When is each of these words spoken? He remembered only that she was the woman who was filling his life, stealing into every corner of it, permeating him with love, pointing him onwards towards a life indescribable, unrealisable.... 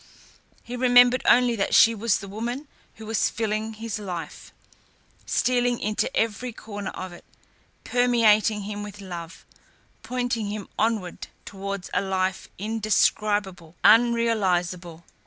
He 0.63 0.75
remembered 0.75 1.21
only 1.25 1.55
that 1.57 1.75
she 1.75 1.93
was 1.93 2.17
the 2.17 2.27
woman 2.27 2.67
who 2.95 3.05
was 3.05 3.29
filling 3.29 3.73
his 3.73 3.99
life, 3.99 4.51
stealing 5.27 5.79
into 5.79 6.09
every 6.17 6.51
corner 6.51 6.89
of 6.95 7.13
it, 7.13 7.23
permeating 7.83 8.63
him 8.63 8.81
with 8.81 8.99
love, 8.99 9.45
pointing 10.01 10.47
him 10.49 10.69
onwards 10.79 11.27
towards 11.45 11.91
a 11.93 12.01
life 12.01 12.49
indescribable, 12.57 13.75
unrealisable.... 13.83 15.03